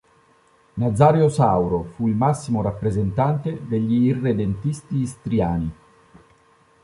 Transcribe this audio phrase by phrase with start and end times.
[0.77, 5.71] Nazario Sauro fu il massimo rappresentante degli irredentisti istriani.